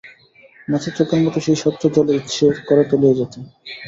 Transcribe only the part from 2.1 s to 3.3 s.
ইচ্ছে করে তলিয়ে